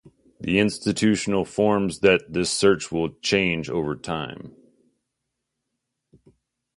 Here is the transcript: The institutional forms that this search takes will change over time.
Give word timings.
The 0.39 0.57
institutional 0.57 1.45
forms 1.45 1.99
that 1.99 2.33
this 2.33 2.49
search 2.49 2.85
takes 2.85 2.91
will 2.91 3.09
change 3.21 3.69
over 3.69 3.95
time. 3.95 4.55